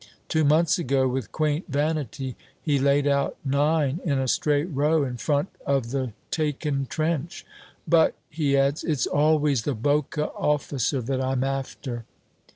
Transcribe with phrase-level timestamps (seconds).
[0.29, 5.17] Two months ago, with quaint vanity, he laid out nine in a straight row, in
[5.17, 7.45] front of the taken trench.
[7.87, 12.05] "But," he adds, "it's always the Boche officer that I'm after."